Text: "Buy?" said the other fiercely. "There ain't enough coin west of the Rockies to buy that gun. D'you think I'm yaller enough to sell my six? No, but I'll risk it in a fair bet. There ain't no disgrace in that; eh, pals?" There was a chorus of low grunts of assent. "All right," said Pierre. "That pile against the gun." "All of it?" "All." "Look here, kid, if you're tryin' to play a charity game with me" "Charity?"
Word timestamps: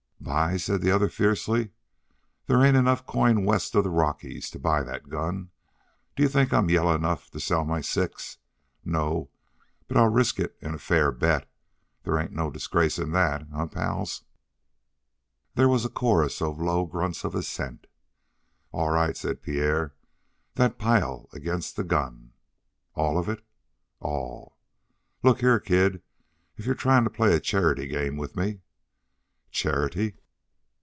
"Buy?" 0.23 0.55
said 0.55 0.81
the 0.81 0.91
other 0.91 1.09
fiercely. 1.09 1.71
"There 2.45 2.63
ain't 2.63 2.77
enough 2.77 3.05
coin 3.07 3.43
west 3.43 3.73
of 3.75 3.83
the 3.83 3.89
Rockies 3.89 4.49
to 4.51 4.59
buy 4.59 4.81
that 4.83 5.09
gun. 5.09 5.49
D'you 6.15 6.29
think 6.29 6.53
I'm 6.53 6.69
yaller 6.69 6.95
enough 6.95 7.31
to 7.31 7.39
sell 7.39 7.65
my 7.65 7.81
six? 7.81 8.37
No, 8.85 9.29
but 9.89 9.97
I'll 9.97 10.07
risk 10.09 10.39
it 10.39 10.55
in 10.61 10.73
a 10.73 10.77
fair 10.77 11.11
bet. 11.11 11.49
There 12.03 12.17
ain't 12.19 12.31
no 12.31 12.49
disgrace 12.49 12.97
in 12.99 13.11
that; 13.11 13.47
eh, 13.53 13.65
pals?" 13.65 14.23
There 15.55 15.67
was 15.67 15.83
a 15.85 15.89
chorus 15.89 16.41
of 16.41 16.61
low 16.61 16.85
grunts 16.85 17.25
of 17.25 17.33
assent. 17.35 17.87
"All 18.71 18.91
right," 18.91 19.17
said 19.17 19.41
Pierre. 19.41 19.95
"That 20.53 20.77
pile 20.79 21.27
against 21.33 21.75
the 21.75 21.83
gun." 21.83 22.31
"All 22.93 23.17
of 23.17 23.27
it?" 23.27 23.43
"All." 23.99 24.55
"Look 25.23 25.39
here, 25.41 25.59
kid, 25.59 26.01
if 26.57 26.65
you're 26.65 26.75
tryin' 26.75 27.03
to 27.03 27.09
play 27.09 27.33
a 27.35 27.39
charity 27.41 27.87
game 27.87 28.15
with 28.17 28.35
me" 28.37 28.61
"Charity?" 29.51 30.15